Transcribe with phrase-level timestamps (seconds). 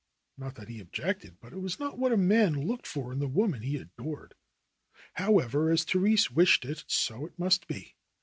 [0.35, 3.27] Not that he objected, but it was not what a man looked for in the
[3.27, 4.33] woman he adored.
[5.13, 7.93] However, as Therese wished it so it must be.